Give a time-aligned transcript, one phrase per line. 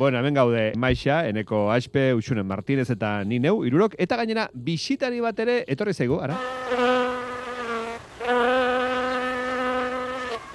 [0.00, 5.20] Bueno, hemen gaude Maixa, Eneko Aspe, Uxunen Martinez eta ni neu, irurok, eta gainera bisitari
[5.20, 6.38] bat ere etorri zaigu, ara?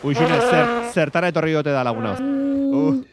[0.02, 2.16] Uxunen, zer, zertara etorri gote da laguna.
[2.18, 3.05] Uh.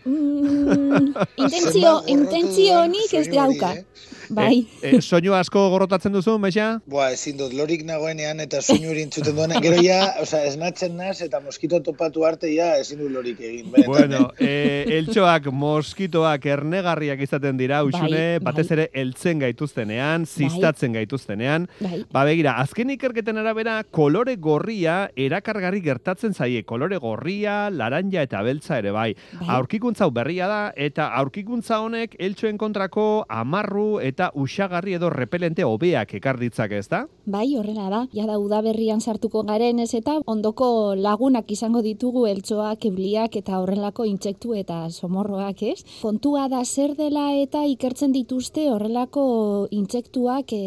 [1.37, 3.74] intentzio, intentzio nik ez dauka.
[3.76, 3.85] eh?
[4.33, 4.64] Bai.
[4.83, 6.81] E, soinu asko gorrotatzen duzu, Maixa?
[6.88, 11.21] Boa, ezin dut, lorik nagoenean eta soinu hori entzuten duenean, gero ja, oza, esnatzen naz
[11.24, 13.71] eta moskito topatu arte ja, ezin dut lorik egin.
[13.72, 18.77] benetan, Bueno, e, eltsoak, moskitoak, ernegarriak izaten dira, Bai, batez bai.
[18.77, 21.69] ere eltzen gaituztenean, ziztatzen gaituztenean.
[21.80, 22.02] Bai.
[22.12, 26.62] Ba begira, azken ikerketen arabera, kolore gorria erakargarri gertatzen zaie.
[26.69, 29.10] Kolore gorria, laranja eta beltza ere bai.
[29.41, 29.48] Bai.
[29.58, 36.38] Aurkikuntza berria da, eta aurkikuntza honek eltsoen kontrako amarru eta usagarri edo repelente hobeak ekar
[36.38, 37.06] ditzake, ez da?
[37.26, 38.00] Bai, horrela da.
[38.14, 44.06] Ja da udaberrian sartuko garen ez eta ondoko lagunak izango ditugu eltsoak, ebliak eta horrelako
[44.08, 45.84] intsektu eta somorroak, ez?
[46.00, 50.62] Kontua da zer dela eta ikertzen dituzte horrelako intsektuak e,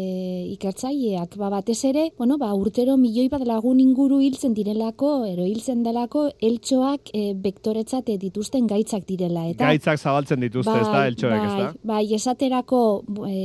[0.54, 1.36] ikertzaileak.
[1.40, 6.28] Ba, batez ere, bueno, ba, urtero milioi bat lagun inguru hiltzen direlako, ero hiltzen delako
[6.40, 9.46] eltsoak e, bektoretzat dituzten gaitzak direla.
[9.50, 11.70] Eta Gaitzak zabaltzen dituzte, ez da, eltsoek, ez da?
[11.82, 12.80] Bai, bai, esaterako
[13.28, 13.35] e,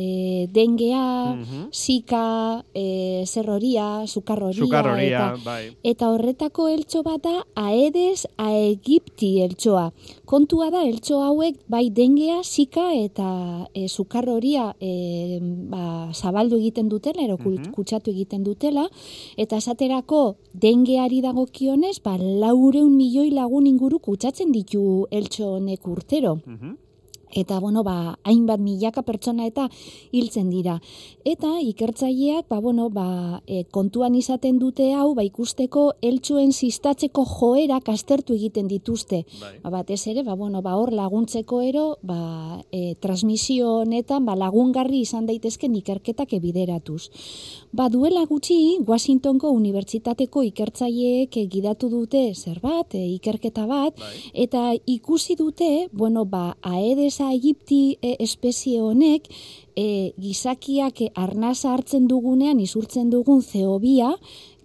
[0.52, 1.70] dengea, Mhm.
[1.72, 5.64] zika, e, zerroria, sukarroria, Sukarroria, eta, bai.
[5.84, 9.92] eta horretako eltso bat da aedes aegypti eltsoa.
[10.26, 17.22] Kontua da eltso hauek bai dengea, zika eta e, sukarroria e, ba, zabaldu egiten dutela,
[17.24, 17.72] ero kul- Mhm.
[17.74, 18.88] kutsatu egiten dutela,
[19.38, 26.76] eta esaterako dengeari dagokionez, ba, laureun milioi lagun inguru kutsatzen ditu eltso honek urtero Mhm.
[27.34, 29.68] Eta bueno, ba, hainbat milaka pertsona eta
[30.12, 30.80] hiltzen dira.
[31.26, 37.90] Eta ikertzaileak, ba, bueno, ba, e, kontuan izaten dute hau, ba, ikusteko eltsuen sistatzeko joerak
[37.94, 39.24] aztertu egiten dituzte.
[39.40, 39.54] Bai.
[39.64, 45.04] Ba, batez ere, ba, bueno, ba, hor laguntzeko ero, ba, e, transmisio honetan, ba, lagungarri
[45.06, 47.10] izan daitezken ikerketak ebideratuz.
[47.72, 54.14] Ba, duela gutxi, Washingtonko Unibertsitateko ikertzaileek gidatu dute zer bat, e, ikerketa bat, Bai.
[54.34, 59.28] eta ikusi dute, bueno, ba, Aedes aegypti e, espezie honek,
[59.76, 64.12] e, gizakiak arnasa hartzen dugunean isurtzen dugun zeobia,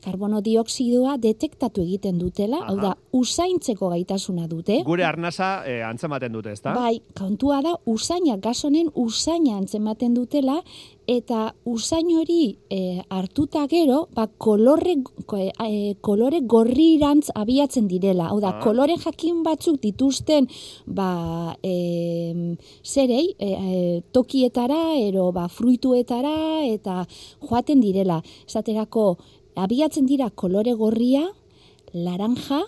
[0.07, 4.81] karbono dioksidoa detektatu egiten dutela, hau da, usaintzeko gaitasuna dute.
[4.87, 6.75] Gure arnasa eh, antzematen dute, ez da?
[6.77, 10.61] Bai, kontua da usaina, gas honen usaina antzematen dutela,
[11.07, 12.79] eta usain hori e,
[13.15, 14.97] hartuta gero, ba, kolore,
[15.31, 18.27] ko- e, kolore gorrirantz abiatzen direla.
[18.33, 18.61] Hau da, Ah.
[18.65, 20.49] kolore jakin batzuk dituzten
[20.87, 27.07] ba, e, zerei, e, e, tokietara, ero ba, fruituetara, eta
[27.49, 28.21] joaten direla.
[28.49, 29.17] Esaterako,
[29.57, 31.25] abiatzen dira kolore gorria,
[31.95, 32.61] laranja,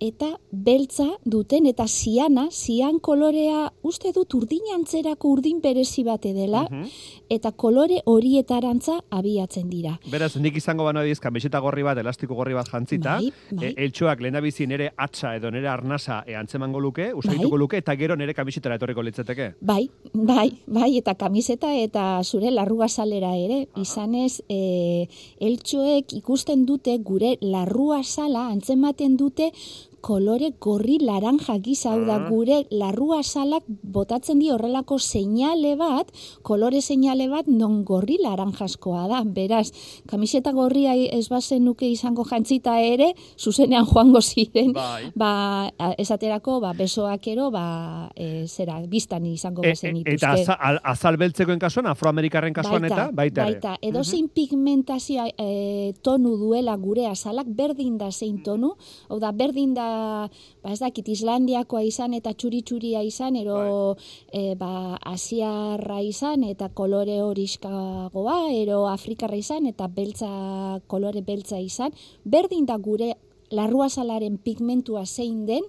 [0.00, 6.84] eta beltza duten eta ziana, zian kolorea uste dut urdinantzerako urdin berezi bate dela Mhm.
[7.30, 9.98] eta kolore horietarantza abiatzen dira.
[10.10, 13.72] Beraz, nik izango bano ediz, kamiseta gorri bat, elastiko gorri bat jantzita, Bai, bai.
[13.76, 17.58] e, eltsoak lehendabizi nere atxa edo nere arnasa e, antzemango luke, usaituko Bai.
[17.58, 19.54] luke, eta gero nere kamisetara etorriko litzateke.
[19.60, 25.06] Bai, bai, bai, eta kamiseta eta zure larrua salera ere, izanez, e,
[25.40, 29.50] eltsoek ikusten dute gure larrua sala antzematen dute
[30.06, 32.28] kolore gorri laranja gisa, hau da Ah.
[32.30, 36.12] gure larrua salak botatzen di horrelako seinale bat,
[36.46, 39.22] kolore seinale bat non gorri laranjaskoa da.
[39.24, 39.72] Beraz,
[40.06, 45.10] kamiseta gorria ez bazen nuke izango jantzita ere, zuzenean joango ziren, Bai.
[45.16, 50.14] ba, esaterako, ba, besoak ero, ba, e, zera, biztan izango E, bazen e, ituzte.
[50.14, 53.58] eta azal, al- azal beltzekoen kasuan, afroamerikarren kasuan eta, baita ere.
[53.58, 53.76] baita.
[53.82, 58.74] Edozein pigmentazioa e, tonu duela gure azalak, berdin da zein tonu,
[59.08, 59.88] hau da, berdin da,
[60.62, 63.96] ba ez dakit, Islandiakoa izan eta txuri-txuria izan, ero
[64.32, 70.30] e, ba, asiarra izan eta kolore horiskagoa, ero afrikarra izan eta beltza,
[70.86, 71.92] kolore beltza izan,
[72.24, 73.14] berdin da gure
[73.50, 75.62] larruazalaren pigmentua zein den,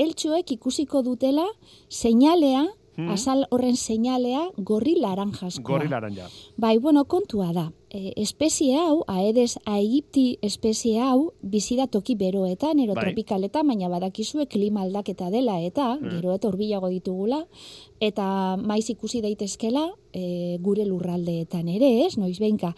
[0.00, 1.46] eltsoek ikusiko dutela
[1.88, 2.66] seinalea,
[2.96, 3.10] Mhm.
[3.14, 5.64] azal horren seinalea gorri laranjaskoa.
[5.64, 6.26] Gorri laranja.
[6.56, 7.70] Bai, bueno, kontua da.
[7.90, 13.08] E, espezie hau, Aedes aegypti espezie hau, bizi da toki beroetan, ero Bai.
[13.08, 16.10] tropikaletan, baina badakizue klima aldaketa dela eta, Mm.
[16.20, 17.46] gero eta urbilago ditugula,
[18.00, 19.82] eta maiz ikusi daitezkela
[20.12, 22.72] e, gure lurraldeetan ere, ez, noiz behinka.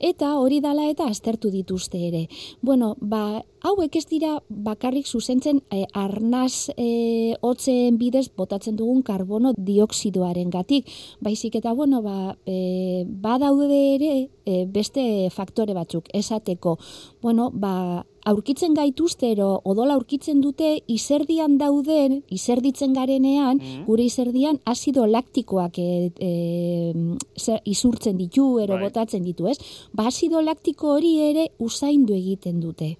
[0.00, 2.24] Eta hori dala eta aztertu dituzte ere.
[2.60, 9.52] Bueno, ba, hauek ez dira bakarrik zuzentzen e, arnaz e, hotzen bidez botatzen dugun karbono
[9.56, 10.90] dioksidoaren gatik.
[11.20, 14.12] Baizik eta, bueno, ba, e, badaude ere
[14.44, 16.78] e, e, beste faktore batzuk, esateko,
[17.22, 23.84] bueno, ba, aurkitzen gaituzte ero odola aurkitzen dute izerdian dauden, izerditzen garenean, Mhm.
[23.86, 26.94] gure izerdian azido laktikoak e, e,
[27.36, 28.84] zer- izurtzen ditu, ero Bai.
[28.84, 29.58] botatzen ditu, ez?
[29.92, 32.96] Ba, azido laktiko hori ere usaindu egiten dute.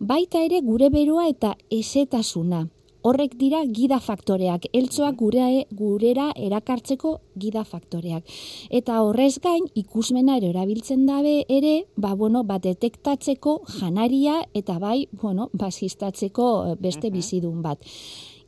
[0.00, 2.68] Baita ere gure beroa eta esetasuna.
[3.02, 8.28] Horrek dira gida faktoreak, eltsoak gure, gurera erakartzeko gida faktoreak.
[8.70, 15.08] Eta horrez gain, ikusmena ere erabiltzen dabe ere, ba, bueno, ba, detektatzeko janaria eta bai,
[15.22, 17.82] bueno, ba, ziztatzeko eh, beste bizidun bat.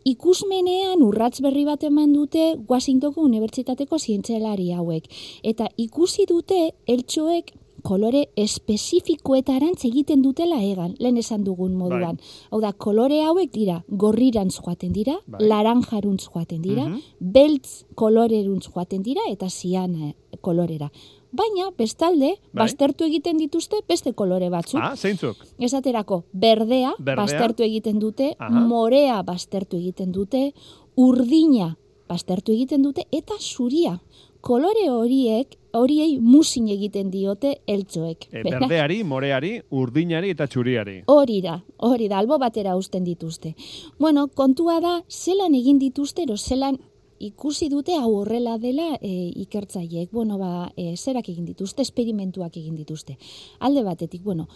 [0.05, 5.09] Ikusmenean urratz berri bat eman dute Washingtonko Unibertsitateko zientzialari hauek.
[5.43, 7.55] Eta ikusi dute eltsoek
[7.85, 12.17] kolore espezifikoetarantz egiten dutela egan, lehen esan dugun moduan.
[12.51, 15.43] Hau da, kolore hauek dira, gorrirantz joaten dira, Bai.
[15.49, 17.01] laranjaruntz joaten dira, Mhm.
[17.21, 20.91] beltz koloreruntz joaten dira, eta zian kolorera.
[21.33, 22.63] Baina, bestalde, Bai.
[22.65, 24.81] baztertu egiten dituzte beste kolore batzuk.
[24.83, 25.37] Ah, zeintzuk?
[25.59, 27.17] Esaterako, berdea, Berdea.
[27.25, 28.61] baztertu egiten dute, Aha.
[28.61, 30.55] morea baztertu egiten dute,
[30.97, 31.77] urdina
[32.09, 34.01] baztertu egiten dute, eta zuria.
[34.41, 38.29] Kolore horiek, horiei musin egiten diote eltsoek.
[38.31, 41.01] E, berdeari, moreari, urdinari eta txuriari.
[41.11, 43.55] Hori da, hori da, albo batera uzten dituzte.
[43.99, 46.79] Bueno, kontua da, zelan egin dituzte, ero zelan
[47.25, 49.13] ikusi dute hau horrela dela e,
[49.45, 50.11] ikertzaileek.
[50.13, 53.17] Bueno, ba, e, zerak egin dituzte, esperimentuak egin dituzte.
[53.61, 54.49] Alde batetik, bueno,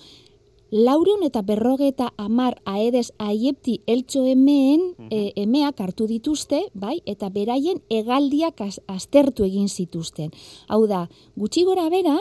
[0.70, 7.80] Laureun eta berrogeta amar aedez aiepti eltso emeen, e, emeak hartu dituzte, bai, eta beraien
[7.88, 10.30] hegaldiak az- aztertu egin zituzten.
[10.68, 12.18] Hau da, gutxi gora bera,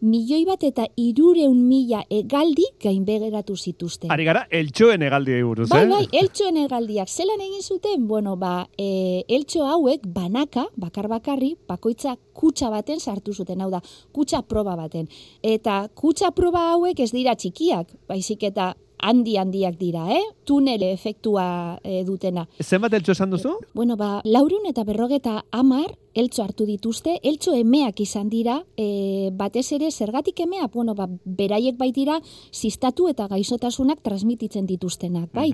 [0.00, 4.10] milioi bat eta irureun mila hegaldi gainbegeratu zituzten.
[4.12, 5.88] Ari gara, eltxoen egaldi buruz, Bai, eh?
[5.90, 7.08] bai, eltsoen hegaldiak.
[7.08, 8.06] Zelan egin zuten?
[8.08, 13.82] Bueno, ba, e, eltso hauek banaka, bakar bakarri, bakoitza kutsa baten sartu zuten, hau da,
[14.12, 15.08] kutsa proba baten.
[15.42, 20.22] Eta kutsa proba hauek ez dira txikiak, baizik eta handi handiak dira, eh?
[20.44, 22.46] Tunele efektua e, dutena.
[22.60, 23.56] Zenbat eltxo esan duzu?
[23.74, 29.66] Bueno, ba, laurun eta berrogeta amar eltso hartu dituzte, eltso emeak izan dira, e, batez
[29.76, 32.20] ere zergatik emeak, bueno, ba, beraiek baitira
[32.52, 35.50] zistatu eta gaixotasunak transmititzen dituztenak, bai?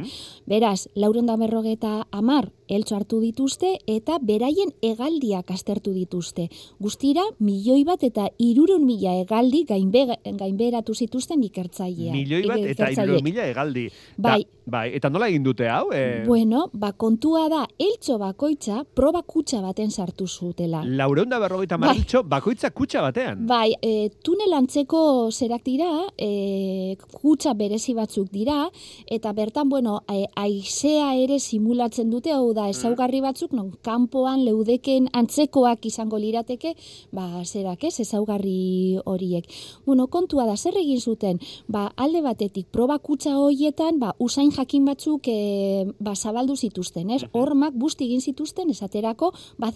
[0.46, 6.48] Beraz, laurun da berrogeta amar eltso hartu dituzte eta beraien hegaldiak aztertu dituzte.
[6.82, 12.14] Guztira, milioi bat eta irurun mila hegaldi gainbe, gainberatu zituzten ikertzaileak.
[12.16, 13.86] Milioi bat eta iruro mila egaldi.
[14.16, 14.40] Bai.
[14.42, 15.90] Da, bai, eta nola egin dute hau?
[15.94, 20.82] E, Bueno, ba, kontua da, eltso bakoitza proba kutsa baten sartu zutela.
[20.84, 21.88] Laureunda berrogeita Bai.
[21.88, 23.46] mariltxo, bakoitza kutsa batean.
[23.46, 25.88] Bai, e, tunel antzeko zerak dira,
[26.18, 28.70] e, kutsa berezi batzuk dira,
[29.06, 35.08] eta bertan, bueno, e, aizea ere simulatzen dute, hau da, ezaugarri batzuk, non, kanpoan leudeken
[35.12, 36.74] antzekoak izango lirateke,
[37.12, 39.48] ba, zerak ez, ezaugarri horiek.
[39.86, 41.40] Bueno, kontua da, zer egin zuten?
[41.68, 47.22] Ba, alde batetik, proba kutsa horietan, ba, usain jakin batzuk e, ba, zabaldu zituzten, ez?
[47.32, 49.72] Hormak busti egin zituzten, esaterako, ba,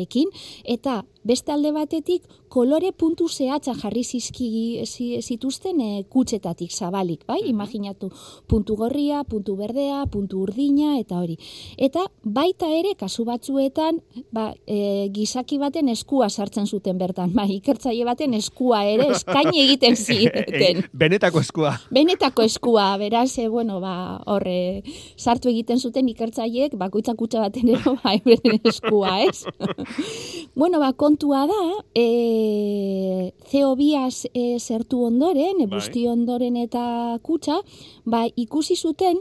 [0.00, 0.30] zeobiarekin,
[0.64, 7.40] eta beste alde batetik, kolore puntu zehatza jarri zizki zi- zituzten e, kutsetatik zabalik, bai?
[7.46, 8.08] Imaginatu,
[8.48, 11.36] puntu gorria, puntu berdea, puntu urdina, eta hori.
[11.78, 14.00] Eta baita ere, kasu batzuetan,
[14.32, 19.96] ba, e, gizaki baten eskua sartzen zuten bertan, bai, ikertzaile baten eskua ere eskaini egiten
[20.04, 20.82] zieten.
[20.92, 21.76] Benetako eskua.
[21.94, 23.94] Benetako eskua, beraz, e, bueno, ba,
[24.26, 24.82] horre,
[25.16, 29.44] sartu egiten zuten ikertzaileek bakoitza kutsa baten ero, ba, euren eskua, ez?
[30.60, 31.62] bueno, ba, kontua da,
[31.94, 36.06] e, zeobiaz e, zertu ondoren, e, Bai.
[36.06, 37.58] ondoren eta kutsa,
[38.04, 39.18] ba, ikusi zuten,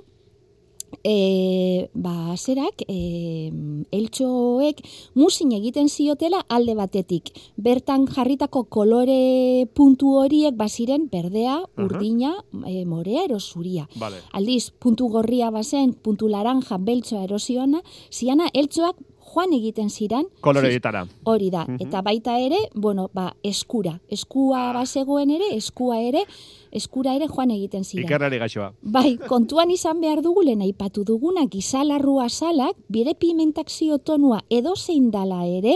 [1.03, 3.50] e, ba, zerak, e,
[3.89, 4.84] eltsoek
[5.15, 7.34] musin egiten ziotela alde batetik.
[7.58, 12.36] Bertan jarritako kolore puntu horiek baziren berdea, urdina,
[12.67, 13.89] e, morea, ero zuria.
[13.98, 14.22] Vale.
[14.31, 17.81] Aldiz, puntu gorria bazen, puntu laranja, beltsoa erosiona,
[18.12, 21.05] ziana, eltsoak joan egiten ziran, Koloreetara.
[21.25, 24.00] Hori da, eta baita ere, bueno, ba, eskura.
[24.09, 26.24] Eskua bazegoen ere, eskua ere,
[26.71, 28.05] eskura ere joan egiten ziren.
[28.05, 28.74] Ikerrari gaixoa.
[28.81, 35.09] Bai, kontuan izan behar dugu lehen aipatu duguna gizalarrua salak, bere pimentakzio tonua edo zein
[35.12, 35.75] dala ere,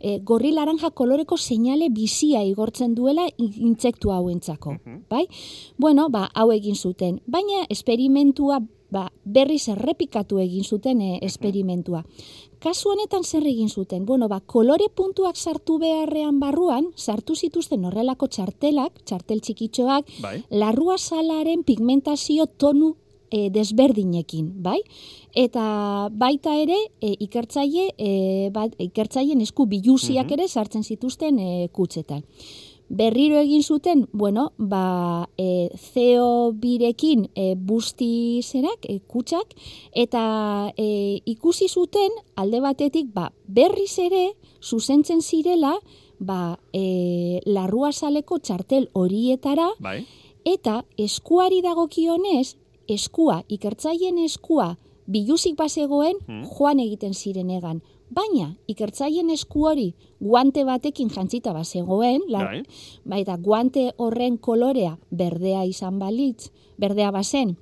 [0.00, 4.76] e, gorri laranja koloreko seinale bizia igortzen duela in- intsektu hauentzako.
[5.10, 5.26] Bai?
[5.78, 7.20] Bueno, ba, hau egin zuten.
[7.26, 8.60] Baina esperimentua
[8.90, 12.04] ba, berriz errepikatu egin zuten e, esperimentua.
[12.62, 14.06] Kasu honetan zer egin zuten?
[14.06, 20.38] Bueno, ba, kolore puntuak sartu beharrean barruan, sartu zituzten horrelako txartelak, txartel txikitxoak, Bai.
[20.50, 22.94] larrua salaren pigmentazio tonu
[23.30, 24.78] e, desberdinekin, bai?
[25.36, 28.10] Eta baita ere, e, ikertzaile, e,
[28.54, 32.24] bat, ikertzaileen esku biluziak ere sartzen zituzten e, kutsetan.
[32.88, 39.54] Berriro egin zuten, bueno, ba, e, zeo birekin e, busti zerak, e, kutsak,
[39.92, 45.74] eta e, ikusi zuten alde batetik, ba, berriz ere, zuzentzen zirela,
[46.18, 50.06] ba, e, larrua saleko txartel horietara, Bai.
[50.44, 52.56] eta eskuari dagokionez,
[52.88, 54.76] eskua, ikertzaien eskua,
[55.06, 56.44] biluzik bazegoen, Hmm.
[56.50, 57.82] joan egiten ziren egan.
[58.10, 62.62] Baina, ikertzaien esku hori guante batekin jantzita bazegoen, la, Bai.
[63.04, 67.56] bai, eta guante horren kolorea berdea izan balitz, berdea bazen,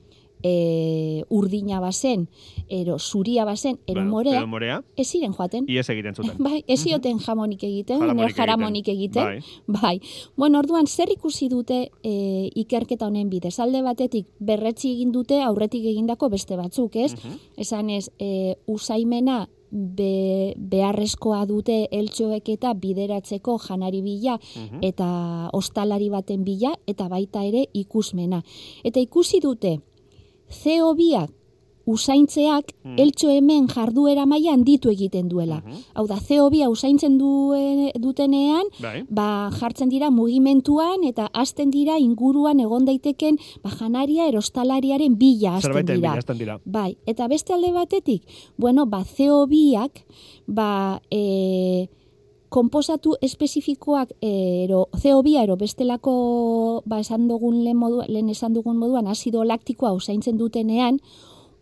[0.45, 2.29] e, urdina bazen,
[2.69, 5.65] ero zuria bazen, ero Bueno, morea, morea, ez ziren joaten.
[5.67, 6.37] ies egiten zuten.
[6.45, 9.25] Bai, ez zioten jamonik egiten, Jaramonik jaramonik egiten.
[9.25, 9.41] Bai.
[9.81, 10.01] Bai.
[10.37, 13.59] Bueno, orduan zer ikusi dute e, ikerketa honen bidez?
[13.59, 17.15] Alde batetik berretzi egin dute aurretik egindako beste batzuk, ez?
[17.17, 17.41] Mhm.
[17.57, 24.79] Esan ez, e, usaimena be, beharrezkoa dute eltsoek eta bideratzeko janari bila Mhm.
[24.83, 28.43] eta ostalari baten bila eta baita ere ikusmena.
[28.85, 29.81] Eta ikusi dute
[30.49, 31.31] CO biak
[31.87, 32.99] usaintzeak Mm.
[32.99, 35.63] eltxo hemen jarduera mailan ditu egiten duela.
[35.65, 35.79] Mhm.
[35.95, 39.05] Hau da, CO bia usaintzen duen, dutenean, Bai.
[39.11, 45.87] ba, jartzen dira mugimentuan eta hasten dira inguruan egon daiteken ba, janaria erostalariaren bila hasten
[45.87, 46.23] dira.
[46.39, 46.61] dira.
[46.65, 48.23] Bai, eta beste alde batetik,
[48.57, 50.05] bueno, ba, CO biak,
[50.47, 51.89] ba, e,
[52.49, 58.77] komposatu espezifikoak e, ero CO2 ero bestelako ba esan dugun lehen, modu, lehen esan dugun
[58.79, 61.01] moduan azido laktikoa usaintzen dutenean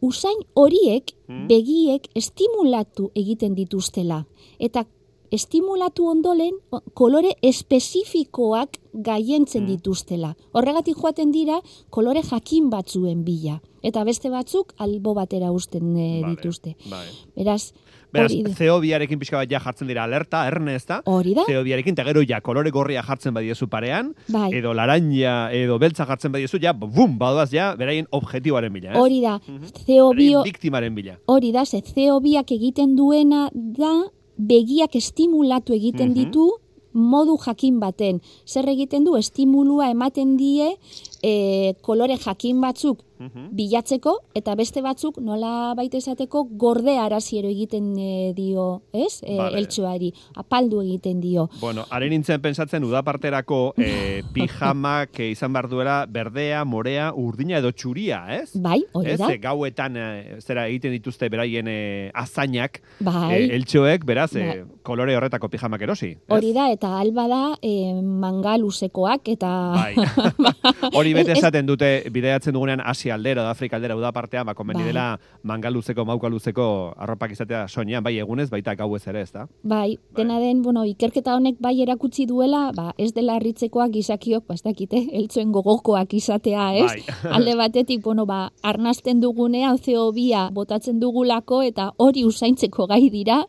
[0.02, 1.46] usain horiek Mm.
[1.48, 4.26] begiek estimulatu egiten dituztela
[4.58, 4.84] eta
[5.32, 6.58] estimulatu ondolen
[6.94, 9.66] kolore espezifikoak gaientzen Mm.
[9.66, 10.34] dituztela.
[10.52, 13.62] Horregatik joaten dira kolore jakin batzuen bila.
[13.82, 16.76] Eta beste batzuk albo batera usten e, Vale, dituzte.
[16.90, 17.06] Bai.
[17.34, 17.72] Beraz,
[18.12, 18.32] Beraz.
[18.58, 21.00] CO biarekin pixka bat ja jartzen dira alerta, erne ez da?
[21.06, 21.42] Hori da?
[21.48, 24.50] CO biarekin, eta gero ja kolore gorria jartzen badiezu parean, Bai.
[24.58, 28.98] edo laranja, edo beltza jartzen badiezu, ja, bum, badoaz ja, beraien objektiboaren bila, ez?
[28.98, 29.38] Hori da.
[29.46, 29.64] Mhm.
[29.86, 31.16] CO bio, biktimaren bila.
[31.26, 33.94] hori da, ze CO biak egiten duena da
[34.36, 36.14] begiak estimulatu egiten Mhm.
[36.14, 36.50] ditu
[36.94, 38.20] modu jakin baten.
[38.46, 40.76] Zer egiten du, estimulua ematen die
[41.22, 43.52] e, kolore jakin batzuk Mhm.
[43.54, 49.20] bilatzeko, eta beste batzuk nola baita esateko gorde araziero egiten e, dio, ez?
[49.22, 49.58] E, Vale.
[49.60, 51.44] Eltsuari, apaldu egiten dio.
[51.60, 57.70] Bueno, are nintzen pentsatzen udaparterako eh, pijamak eh, izan behar duela berdea, morea, urdina edo
[57.70, 58.56] txuria, ez?
[58.58, 59.30] Bai, hori da?
[59.30, 63.38] eh, gauetan eh, zera egiten dituzte beraien eh, azainak, Bai.
[63.38, 64.42] eh, eltxoek, beraz, Bai.
[64.48, 66.10] eh, kolore horretako pijamak erosi.
[66.16, 66.26] ez?
[66.28, 69.52] Hori da, eta alba da e, manga luzekoak, eta...
[69.78, 69.94] Bai.
[70.98, 74.80] Hori bete Ez- esaten dute bideiatzen dugunean Asia aldera, Afrika aldera, uda partean, ba, komeni
[74.80, 74.86] Bai.
[74.92, 79.46] dela mangaluzeko, maukaluzeko arropak izatea soinean, bai egunez, baita gauez ere, ez da?
[79.62, 84.54] Bai, dena den, bueno, ikerketa honek bai erakutsi duela, ba, ez dela harritzekoak gizakiok, ba,
[84.54, 86.84] ez dakite, eltzuen gogokoak izatea, ez?
[86.86, 87.02] Bai.
[87.36, 93.42] Alde batetik, bueno, ba, arnasten dugunean CO2 botatzen dugulako eta hori usaintzeko gai dira,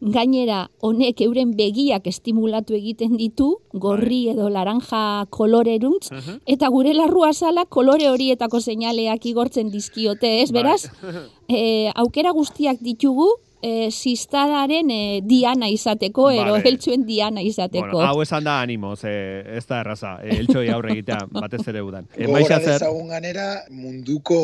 [0.00, 4.34] gainera honek euren begiak estimulatu egiten ditu, gorri Bai.
[4.34, 6.40] edo laranja koloreruntz, Mhm.
[6.46, 10.50] eta gure larrua sala kolore horietako seinaleak igortzen dizkiote, ez?
[10.50, 10.62] Bai.
[10.62, 10.86] Beraz,
[11.48, 13.28] e, aukera guztiak ditugu,
[13.62, 16.68] e, sistadaren e, diana izateko, ero Vale.
[16.68, 17.90] eltsuen diana izateko.
[17.92, 21.82] Bueno, hau esan da animoz, eh, ez da erraza, eh, eltxoi aurre egitea, batez ere
[21.82, 22.08] udan.
[22.16, 24.40] Eh, Gogora dezagun ganera, munduko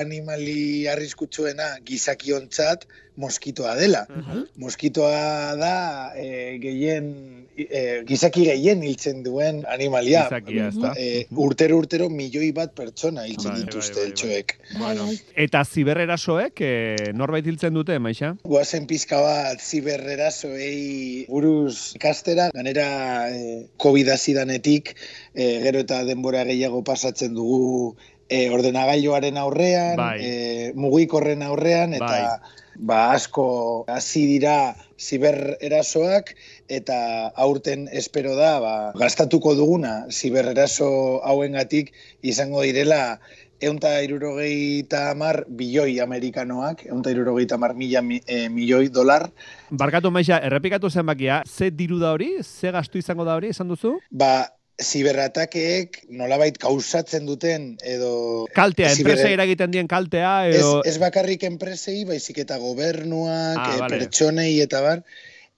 [0.00, 2.86] animali arriskutsuena gizakiontzat
[3.20, 4.06] moskitoa dela.
[4.08, 4.44] Mhm.
[4.56, 5.74] Moskitoa da
[6.16, 10.24] e, gehien, e, gizaki gehien hiltzen duen animalia.
[10.30, 10.92] Gizakia, ez da?
[10.96, 14.80] E, urtero urtero milioi bat pertsona hiltzen dituzte bai, bai, bai.
[14.80, 15.18] Bai, bai.
[15.46, 18.34] Eta ziberrerasoek eh, norbait hiltzen dute, maixa?
[18.50, 22.86] Guazen pizka bat ziberrerasoei buruz ikastera, ganera
[23.30, 23.42] e,
[23.78, 24.96] COVID azidanetik,
[25.34, 27.94] e, gero eta denbora gehiago pasatzen dugu
[28.26, 30.16] e, ordenagailoaren aurrean, Bai.
[30.18, 32.40] e, mugikorren aurrean, eta
[32.80, 36.32] ba asko hasi dira zibererasoak
[36.68, 36.98] eta
[37.44, 41.92] aurten espero da ba, gastatuko duguna zibereraso hauengatik
[42.22, 43.20] izango direla
[43.60, 49.30] eunta irurogeita mar bilioi amerikanoak, eunta irurogeita mar mila mi- eh, milioi dolar,
[49.70, 53.98] Barkatu maixa, errepikatu zenbakia, ze diru da hori, ze gastu izango da hori, esan duzu?
[54.10, 54.48] ba,
[54.80, 60.82] ziberatakeek nolabait kausatzen duten edo Kaltea, Ziber- enpresa eragiten dien kaltea, ez, edo...
[60.84, 63.98] ez bakarrik enpresei, baizik eta gobernuak, Ah, eh, vale.
[63.98, 65.02] pertsonei eta bar,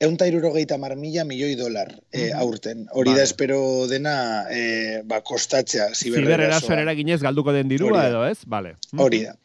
[0.02, 2.86] eunta irurogeita mar mila milioi dolar e, aurten.
[2.90, 4.14] Hori da espero dena
[4.50, 6.80] e, ba, kostatzea ziberrerasoan.
[6.82, 8.42] eraginez galduko den dirua edo, ez?
[8.50, 8.74] Vale.
[8.98, 9.36] Hori da.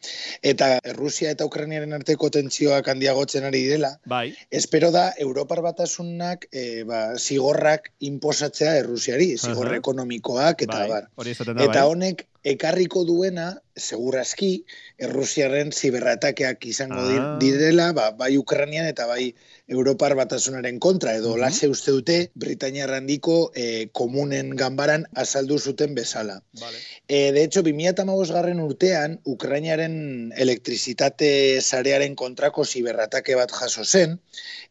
[0.42, 4.32] Eta Rusia eta Ukrainiaren arteko tentzioak handiagotzen ari direla, bai.
[4.50, 10.88] espero da Europar batasunak e, ba, zigorrak inposatzea Errusiari, zigor ekonomikoak eta bai.
[10.90, 11.08] bar.
[11.30, 11.86] eta bai.
[11.86, 14.64] honek ekarriko duena, segurazki,
[14.98, 17.36] Errusiaren ziberratakeak izango ah.
[17.38, 19.28] direla, ba, bai Ukrainian eta bai
[19.68, 25.94] Europar batasunaren kontra, edo uh lase uste dute, Britania randiko e, komunen ganbaran azaldu zuten
[25.94, 26.40] bezala.
[26.58, 26.80] Vale.
[27.06, 34.18] E, de hecho, 2008 garren urtean, Ukrainiaren elektrizitate zarearen kontrako ziberratake bat jaso zen,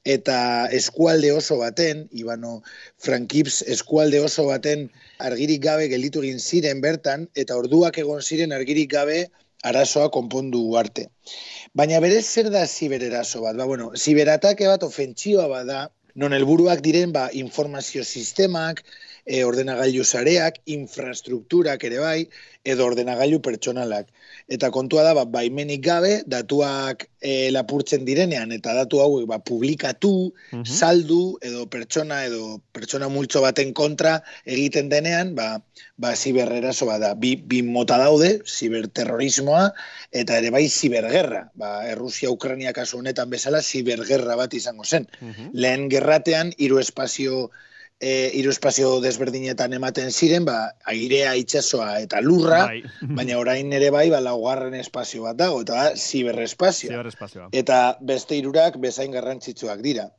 [0.04, 2.62] eta eskualde oso baten, Ibano
[2.98, 4.88] Frankips eskualde oso baten
[5.20, 9.20] argirik gabe gelditu egin ziren bertan, eta orduak egon ziren argirik gabe
[9.64, 11.08] arazoa konpondu arte.
[11.76, 13.58] Baina berez zer da zibereraso bat?
[13.60, 15.82] Ba, bueno, ziberatake bat ofentsioa bat da,
[16.16, 18.84] non helburuak diren ba, informazio sistemak,
[19.26, 22.20] e, ordenagailu zareak, infrastrukturak ere bai,
[22.64, 24.08] edo ordenagailu pertsonalak.
[24.48, 30.32] Eta kontua da, ba, baimenik gabe, datuak e, lapurtzen direnean, eta datu hauek ba, publikatu,
[30.56, 30.64] mhm.
[30.64, 35.50] saldu, edo pertsona, edo pertsona multzo baten kontra egiten denean, ba,
[36.00, 37.12] ba ziberrera soa da.
[37.20, 39.68] Bi, bi mota daude, ziberterrorismoa,
[40.16, 41.50] eta ere bai zibergerra.
[41.60, 45.12] Ba, Errusia, Ukrania kasu honetan bezala, zibergerra bat izango zen.
[45.20, 45.52] Mhm.
[45.60, 47.50] Lehen gerratean, hiru espazio
[48.00, 50.58] e, hiru espazio desberdinetan ematen ziren, ba,
[50.90, 52.84] airea, itsasoa eta lurra, bai.
[53.20, 57.50] baina orain ere bai, ba, laugarren espazio bat dago, eta da, ziberespazioa.
[57.52, 60.12] Eta beste hirurak bezain garrantzitsuak dira.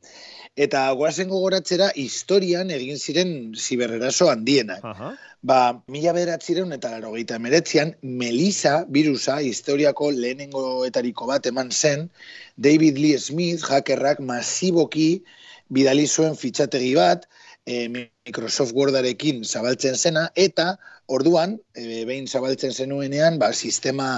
[0.59, 4.83] Eta guazen gogoratzera, historian egin ziren ziberreraso handienak.
[4.83, 12.09] Uh Ba, mila beratzireun eta laro gehieta meretzian, Melisa virusa, historiako lehenengoetariko bat eman zen,
[12.57, 15.23] David Lee Smith, hackerrak masiboki
[15.71, 17.23] bidali zuen fitxategi bat,
[17.69, 20.71] e, Microsoft Wordarekin zabaltzen zena, eta
[21.05, 24.09] orduan, e, behin zabaltzen zenuenean, ba, sistema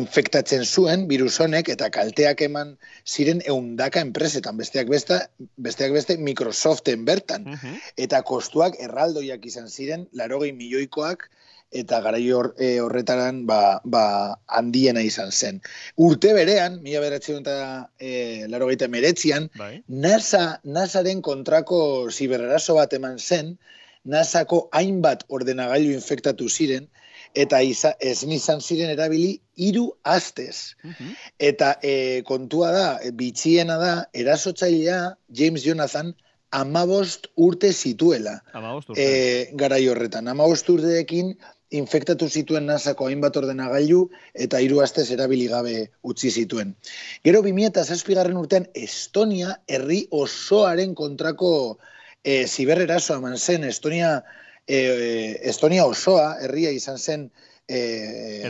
[0.00, 5.20] infektatzen zuen, virus honek, eta kalteak eman ziren eundaka enpresetan, besteak, besta,
[5.66, 7.48] besteak beste Microsoften bertan.
[8.06, 11.26] Eta kostuak erraldoiak izan ziren, larogei milioikoak,
[11.72, 14.04] eta garai hor, e, horretaran ba, ba,
[14.46, 15.60] handiena izan zen.
[15.96, 17.56] Urte berean, mila beratzen eta
[17.98, 19.82] e, laro gaita meretzian, bai.
[19.88, 23.56] NASA, NASAren kontrako ziberreraso bat eman zen,
[24.04, 26.88] NASAko hainbat ordenagailu infektatu ziren,
[27.34, 30.74] eta iza, ez nizan ziren erabili hiru astez.
[30.84, 31.14] Mhm.
[31.38, 31.94] Eta e,
[32.28, 36.12] kontua da, bitxiena da, erasotzailea James Jonathan,
[36.52, 38.42] amabost urte zituela.
[38.52, 39.02] Amabost urte.
[39.02, 40.28] E, garai horretan.
[40.28, 41.32] Amabost urteekin
[41.78, 44.02] infektatu zituen nasako hainbat ordenagailu
[44.46, 46.74] eta hiru astez erabili gabe utzi zituen.
[47.24, 51.52] Gero 2007garren urtean Estonia herri osoaren kontrako
[52.24, 53.64] e, ziberrerasoa eman zen.
[53.64, 54.18] Estonia
[54.66, 57.30] e, Estonia osoa herria izan zen
[57.68, 57.80] e,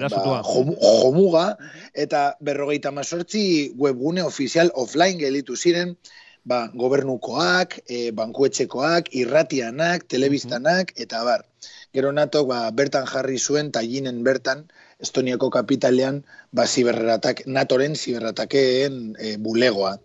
[0.08, 1.46] ba, jomuga
[1.94, 3.44] eta berrogeita mazortzi
[3.78, 5.96] webgune ofizial offline gelitu ziren
[6.44, 11.46] ba, gobernukoak, e, bankuetxekoak, irratianak, telebistanak, eta bar
[11.94, 14.66] gero natok ba, bertan jarri zuen taginen bertan
[15.02, 16.22] Estoniako kapitalean
[16.54, 19.96] ba, ziberratak, natoren ziberratakeen e, bulegoa.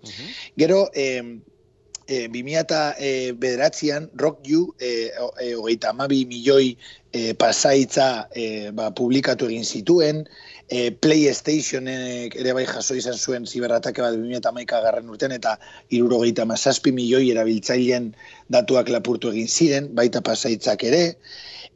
[0.58, 1.38] Gero, e,
[2.08, 6.74] e, 2000 eta e, bederatzean, Rock You, e, e, hogeita amabi milioi
[7.14, 10.26] e, pasaitza e, ba, publikatu egin zituen,
[10.70, 15.58] e, PlayStationek ere bai jaso izan zuen ziberratake bat 2000 eta garren urtean, eta
[15.90, 18.14] irurogeita mazazpi milioi erabiltzailean
[18.50, 21.04] datuak lapurtu egin ziren, baita pasaitzak ere,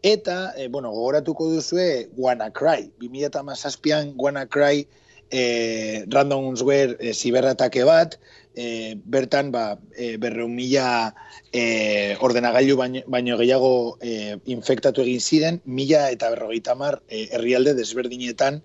[0.01, 2.89] Eta, e, bueno, gogoratuko duzue WannaCry.
[2.99, 4.87] 2008an WannaCry
[5.31, 8.19] e, ransomware e, ziberratake bat,
[8.55, 11.15] e, bertan ba, e, berreun mila
[11.53, 18.61] e, ordenagailu baino, baino gehiago e, infektatu egin ziren, mila eta berrogeita mar herrialde desberdinetan,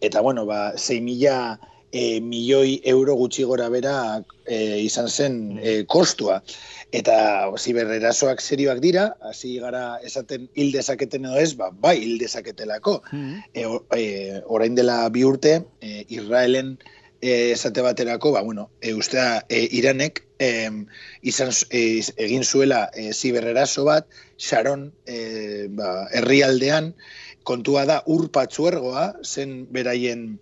[0.00, 1.58] eta bueno, ba, 6 mila
[1.94, 3.96] e, milioi euro gutxi gora bera
[4.44, 6.40] e, izan zen e, kostua
[6.94, 13.00] eta ziberrerasoak serioak dira, hasi gara esaten hil dezaketen edo ez, ba, bai hil dezaketelako.
[13.12, 14.42] Mm -hmm.
[14.46, 16.76] orain dela bi urte, e, Israelen
[17.20, 20.70] e, esate baterako, ba, bueno, e, ustea e, Iranek e,
[21.22, 24.06] izan, e, egin zuela e, ziberreraso bat,
[24.38, 26.94] Sharon e, ba, herrialdean,
[27.44, 30.38] kontua da urpatzuergoa, zen beraien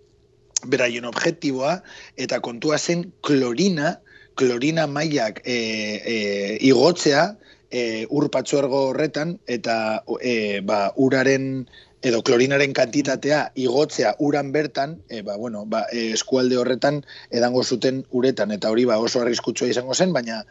[0.69, 1.77] beraien objektiboa,
[2.17, 3.99] eta kontua zen klorina,
[4.35, 6.17] klorina mailak e, e,
[6.65, 7.25] igotzea
[7.69, 11.65] e, ur patzuergo horretan eta e, ba, uraren
[12.03, 18.03] edo klorinaren kantitatea igotzea uran bertan, e, ba, bueno, ba, e, eskualde horretan edango zuten
[18.11, 20.43] uretan, eta hori ba, oso arriskutsua izango zen, baina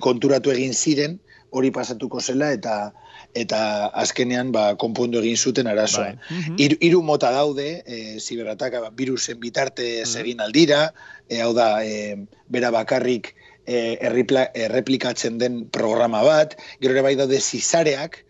[0.00, 1.18] konturatu egin ziren,
[1.50, 2.94] hori pasatuko zela, eta
[3.36, 3.60] eta
[4.02, 6.12] azkenean ba, konpondu egin zuten arazoa.
[6.14, 6.38] Bai.
[6.38, 6.78] Mhm.
[6.88, 10.80] Hiru mota daude, e, ziberataka ba, virusen bitartez mm egin aldira,
[11.28, 12.16] e, hau da, e,
[12.48, 13.34] bera bakarrik
[13.66, 18.22] e, erreplikatzen den programa bat, gero ere bai daude zizareak,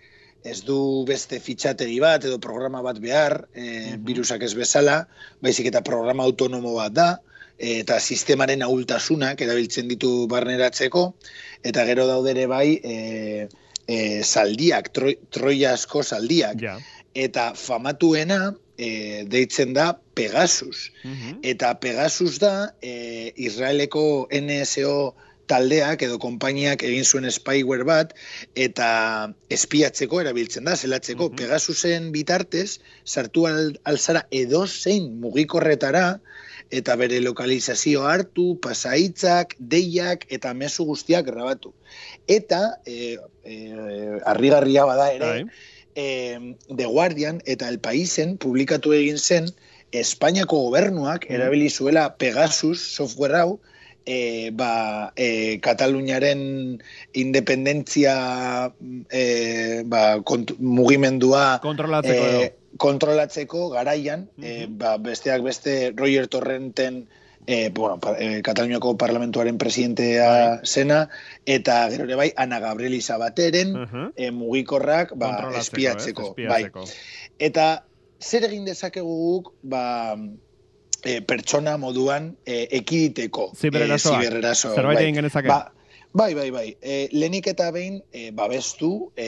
[0.46, 5.04] ez du beste fitxateri bat edo programa bat behar, e, virusak ez bezala,
[5.42, 7.08] baizik eta programa autonomo bat da,
[7.56, 11.06] eta sistemaren ahultasunak erabiltzen ditu barneratzeko,
[11.64, 13.48] eta gero daudere bai, e,
[13.88, 14.92] e, zaldiak,
[15.30, 16.62] troia asko zaldiak.
[17.16, 20.90] Eta famatuena e, deitzen da Pegasus.
[21.04, 21.40] Mhm.
[21.42, 25.14] Eta Pegasus da e, Israeleko NSO
[25.46, 28.14] taldeak edo konpainiak egin zuen spyware bat
[28.58, 28.88] eta
[29.54, 31.30] espiatzeko erabiltzen da, zelatzeko.
[31.30, 31.36] Mhm.
[31.40, 36.18] Pegasusen bitartez, sartu al, alzara edo zein mugikorretara,
[36.70, 41.72] eta bere lokalizazio hartu, pasaitzak, deiak eta mezu guztiak grabatu.
[42.26, 43.56] Eta, e, e,
[44.26, 45.46] arrigarria bada ere,
[45.94, 49.50] e, The Guardian eta El Paisen publikatu egin zen,
[49.94, 51.34] Espainiako gobernuak mm.
[51.38, 53.60] erabili zuela Pegasus software hau,
[54.06, 56.78] e, ba, e, Kataluniaren
[57.14, 58.16] independentzia
[59.10, 60.18] e, ba,
[60.58, 67.06] mugimendua kontrolatzeko e, kontrolatzeko garaian, e, ba, besteak beste Roger Torrenten
[67.46, 70.66] e, bueno, e, Kataluniako parlamentuaren presidentea bai.
[70.66, 71.08] zena,
[71.46, 74.32] eta gero ere bai, Ana Gabriel Izabateren uh -huh.
[74.32, 76.34] mugikorrak ba, espiatzeko.
[76.36, 76.48] Eh?
[76.48, 76.66] Bai.
[77.38, 77.84] Eta
[78.20, 80.16] zer egin dezakegu guk, ba,
[81.04, 83.52] e, pertsona moduan e, ekiditeko.
[83.54, 83.70] E,
[84.74, 85.02] Zerbait bai.
[85.02, 85.48] egin genezake.
[85.48, 85.72] Ba,
[86.16, 86.68] Bai, bai, bai.
[86.80, 88.88] E, lehenik eta behin e, babestu
[89.20, 89.26] e,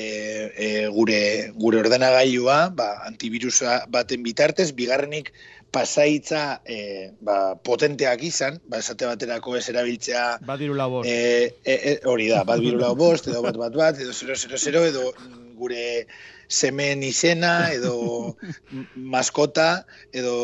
[0.56, 1.20] e, gure
[1.60, 5.28] gure ordenagailua, ba, antivirusa baten bitartez, bigarrenik
[5.70, 6.78] pasaitza e,
[7.20, 10.24] ba, potenteak izan, ba, esate baterako ez erabiltzea...
[10.48, 11.10] Bat birula bost.
[11.12, 15.12] E, e, hori da, bat birula bost, edo bat bat bat, edo 000, edo
[15.60, 15.84] gure
[16.48, 18.34] semen izena edo
[19.14, 19.84] maskota
[20.16, 20.34] edo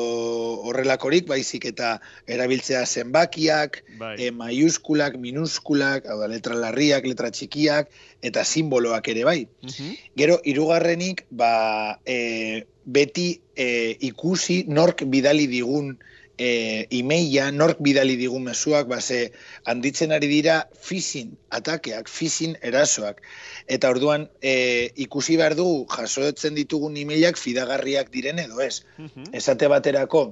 [0.68, 1.96] horrelakorik baizik eta
[2.28, 4.14] erabiltzea zenbakiak, bai.
[4.20, 7.90] e, maiuskulak, minuskulak, hau da, letra larriak, letra txikiak
[8.22, 9.40] eta simboloak ere bai.
[9.64, 9.96] Mhm.
[10.16, 15.94] Gero, irugarrenik, ba, e, beti e, ikusi nork bidali digun
[16.38, 19.33] e, emaila, nork bidali digun mezuak, ba, ze,
[19.70, 23.23] handitzen ari dira phishing atakeak, phishing erasoak.
[23.66, 28.83] Eta orduan e, ikusi behar du jasoetzen ditugun emailak fidagarriak diren edo ez.
[28.99, 29.33] Mhm.
[29.33, 30.27] Esate baterako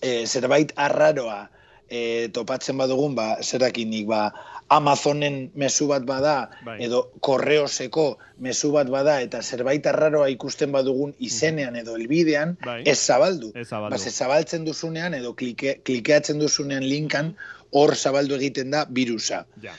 [0.00, 1.50] e, zerbait arraroa
[1.92, 4.24] e, topatzen badugun, ba, zerakinik, ba,
[4.72, 6.78] Amazonen mezu bat bada, bai.
[6.86, 8.06] edo korreoseko
[8.40, 11.26] mezu bat bada, eta zerbait arraroa ikusten badugun mhm.
[11.28, 12.80] izenean edo elbidean, bai.
[12.88, 13.52] ez zabaldu.
[13.54, 13.98] Ez zabaldu.
[13.98, 17.34] Ba, zabaltzen duzunean, edo klike, klikeatzen duzunean linkan,
[17.76, 19.44] hor zabaldu egiten da virusa.
[19.64, 19.76] Ja.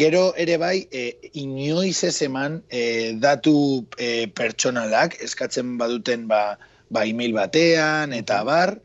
[0.00, 3.56] Gero ere bai, e, inoiz ez eman e, datu
[4.00, 6.56] e, pertsonalak, eskatzen baduten ba,
[6.90, 8.76] ba, email batean, eta bar,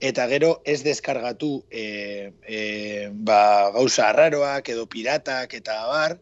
[0.00, 2.60] eta gero ez deskargatu e, e,
[3.12, 6.16] ba, gauza arraroak edo piratak eta bar,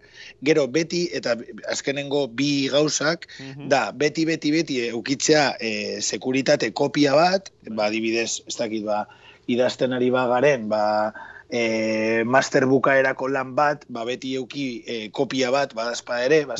[0.46, 1.36] gero beti, eta
[1.70, 3.28] azkenengo bi gauzak,
[3.68, 5.70] da, beti, beti, beti, eukitzea e,
[6.00, 9.04] sekuritate kopia bat, ba, dibidez, ez dakit, ba,
[9.46, 11.12] idazten ari bagaren, ba,
[11.50, 16.58] e, master bukaerako lan bat, ba, beti euki e, kopia bat, badazpa ere, ba,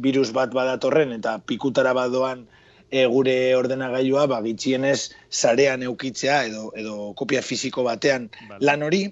[0.00, 2.48] virus bat badatorren, eta pikutara badoan,
[2.90, 9.06] e, gure ordenagailua ba gitxienez sarean eukitzea edo edo kopia fisiko batean lan hori.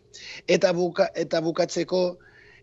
[0.46, 2.02] Eta buka, eta bukatzeko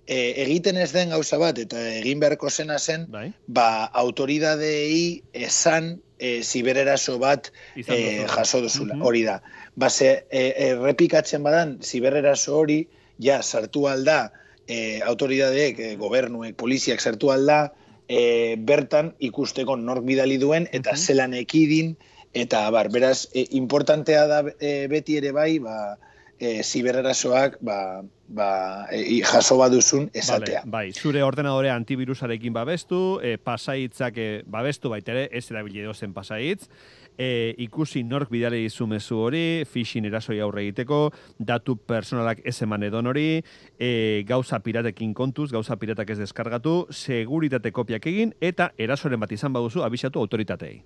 [0.06, 3.30] e, egiten ez den gauza bat eta egin beharko zena zen bai.
[3.48, 9.40] ba autoridadei esan e, zibereraso bat e, jaso duzula hori da.
[9.76, 12.82] Ba se e, errepikatzen badan zibereraso hori
[13.20, 14.32] ja sartu alda
[14.68, 17.72] e, autoridadeek, e, gobernuek, poliziak sartu alda,
[18.10, 21.96] e, bertan ikusteko nork bidali duen eta uh zelan ekidin
[22.34, 25.98] eta bar, beraz, e, importantea da e, beti ere bai, ba,
[26.38, 28.50] e, zibererasoak ba, ba,
[28.92, 30.62] e, jaso baduzun esatea.
[30.66, 36.70] Vale, bai, zure ordenadore antivirusarekin babestu, e, pasaitzak e, babestu baitere, ez erabili zen pasaitz,
[37.20, 41.02] e, ikusi nork bidale dizu mezu hori, phishing erasoi aurre egiteko,
[41.52, 43.28] datu personalak ez eman edon hori,
[43.78, 43.92] e,
[44.28, 49.84] gauza piratekin kontuz, gauza piratak ez deskargatu, seguritate kopiak egin, eta erasoren bat izan baduzu
[49.84, 50.80] abisatu autoritatei.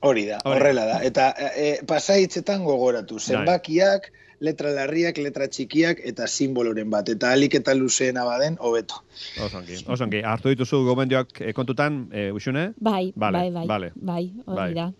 [0.00, 1.02] Hori da, horrela da.
[1.04, 3.24] Eta e, pasaitzetan gogoratu, bai.
[3.34, 4.08] zenbakiak,
[4.40, 7.10] letra larriak, letra txikiak eta simboloren bat.
[7.12, 9.02] Eta alik eta luzeen abaden, hobeto.
[9.44, 10.22] Osongi, osongi.
[10.24, 12.70] Artu dituzu gomendioak e, kontutan, e, usune?
[12.80, 14.90] Bai, bai, bai, bai, bai, hori da.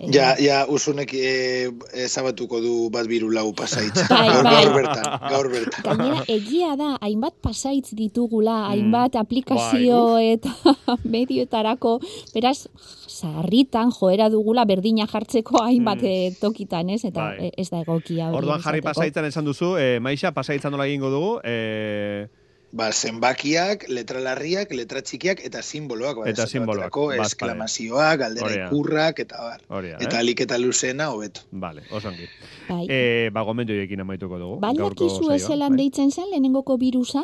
[0.00, 1.70] Eh, Ja, ja, usunek e,
[2.04, 4.02] ezabatuko du bat biru lau pasaitz.
[4.10, 4.52] Bai, gaur, bai.
[4.64, 5.82] gaur bertan, gaur bertan.
[5.86, 8.70] Gainera, egia da, hainbat pasaitz ditugula, Mm.
[8.72, 10.50] hainbat aplikazio eta
[11.16, 11.98] medioetarako,
[12.34, 12.66] beraz,
[13.06, 16.06] sarritan joera dugula berdina jartzeko hainbat Mm.
[16.06, 17.04] eh, tokitan, ez?
[17.04, 17.46] Eta Bai.
[17.48, 18.36] eh, ez da egokia hori.
[18.42, 22.28] Orduan jarri pasaitzan esan duzu, e, Maixa, pasaitzan nola egingo dugu, e,
[22.72, 26.16] Ba, zenbakiak, letra larriak, letra txikiak eta simboloak.
[26.18, 26.96] Ba, Eta simboloak.
[27.24, 29.60] Esklamazioak, galdera ikurrak, eta bar.
[29.68, 30.20] hori da, Eta eh?
[30.20, 31.40] alik eta luzeena hobeto.
[31.52, 32.26] Vale, oso ongi.
[32.68, 32.82] Bai.
[32.90, 34.58] E, ba, gomendioekin amaituko dugu.
[34.60, 35.84] Badakizu saioa, ezelan bai?
[35.84, 37.22] deitzen zen lehenengoko birusa?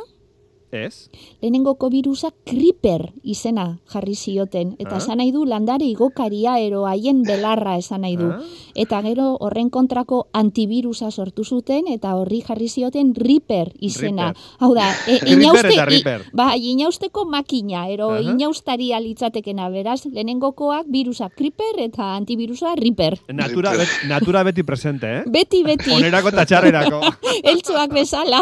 [0.73, 1.11] Ez?
[1.43, 4.75] Lehenengoko birusa Creeper izena jarri zioten.
[4.79, 4.99] Eta Ah.
[4.99, 8.31] esan nahi du landare igokaria ero haien belarra esan nahi du.
[8.33, 8.41] Ah?
[8.75, 14.33] Eta gero horren kontrako antibirusa sortu zuten eta horri jarri zioten Reaper izena.
[14.33, 14.43] Reaper.
[14.61, 18.21] Hau da, e, inauste, i- ba, inausteko makina, ero Aha.
[18.23, 23.21] inaustaria litzatekena, beraz, lehenengokoak birusa Creeper eta antibirusa Reaper.
[23.29, 25.23] Natura, bet, natura beti presente, eh?
[25.27, 27.01] Beti, beti, Onerako eta txarrerako.
[27.53, 28.41] eltsuak bezala.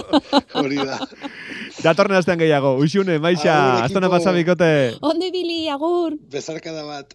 [0.55, 1.01] Hori da.
[1.83, 2.75] Datorren astean gehiago.
[2.83, 3.55] Uxune, Maixa,
[3.87, 4.11] ekipo.
[4.11, 4.71] pasabikote.
[5.01, 6.16] Onde bili, agur!
[6.33, 7.09] Bezarkada bat.